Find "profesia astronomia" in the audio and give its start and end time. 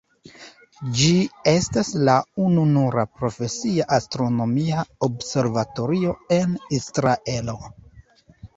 3.21-4.87